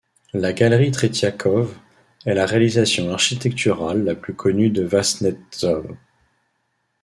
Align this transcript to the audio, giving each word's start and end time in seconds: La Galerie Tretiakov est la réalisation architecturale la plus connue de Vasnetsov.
La 0.33 0.51
Galerie 0.53 0.89
Tretiakov 0.89 1.75
est 2.25 2.33
la 2.33 2.47
réalisation 2.47 3.11
architecturale 3.13 4.03
la 4.03 4.15
plus 4.15 4.33
connue 4.33 4.71
de 4.71 4.81
Vasnetsov. 4.81 5.95